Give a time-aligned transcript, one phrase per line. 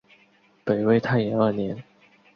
[0.63, 1.83] 北魏太延二年。